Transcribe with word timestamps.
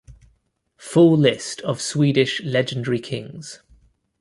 Full 0.79 1.15
list 1.15 1.61
of 1.61 1.79
Swedish 1.79 2.41
legendary 2.41 2.97
kings. 2.99 3.61